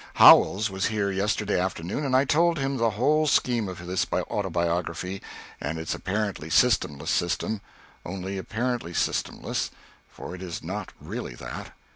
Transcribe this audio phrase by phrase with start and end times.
[0.15, 5.21] Howells was here yesterday afternoon, and I told him the whole scheme of this autobiography
[5.61, 7.61] and its apparently systemless system
[8.03, 9.69] only apparently systemless,
[10.09, 11.73] for it is not really that.